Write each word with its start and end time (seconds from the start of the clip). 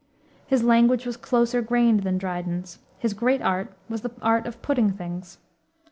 His 0.47 0.63
language 0.63 1.05
was 1.05 1.15
closer 1.15 1.61
grained 1.61 2.01
than 2.01 2.17
Dryden's. 2.17 2.79
His 2.97 3.13
great 3.13 3.39
art 3.39 3.71
was 3.87 4.01
the 4.01 4.09
art 4.19 4.47
of 4.47 4.59
putting 4.63 4.89
things. 4.93 5.37